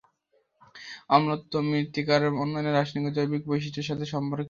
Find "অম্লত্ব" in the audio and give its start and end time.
1.09-1.53